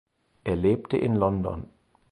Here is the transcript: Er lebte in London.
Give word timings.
Er 0.43 0.55
lebte 0.55 0.97
in 0.97 1.13
London. 1.13 1.67